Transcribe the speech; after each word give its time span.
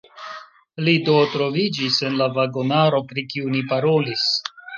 Li 0.87 0.95
do 1.09 1.17
troviĝis 1.33 1.99
en 2.09 2.17
la 2.23 2.29
vagonaro, 2.39 3.03
pri 3.13 3.27
kiu 3.35 3.53
ni 3.59 3.63
parolis? 3.75 4.27